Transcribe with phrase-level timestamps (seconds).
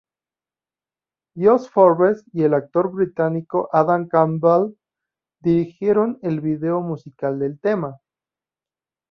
[1.35, 4.75] Josh Forbes y el actor británico Adam Campbell
[5.41, 8.01] dirigieron el vídeo musical del tema.